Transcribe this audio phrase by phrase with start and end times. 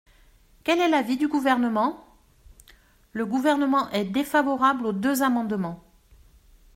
[0.63, 2.03] Quel est l’avis du Gouvernement?
[3.13, 5.83] Le Gouvernement est défavorable aux deux amendements.